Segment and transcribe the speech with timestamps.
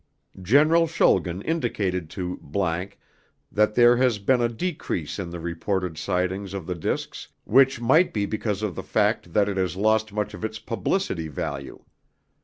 [0.41, 2.37] General Schulgen indicated to____
[3.51, 8.11] that there has been a decrease in the reported sightings of the discs which might
[8.11, 11.83] be because of the fact that it has lost much of its publicity value.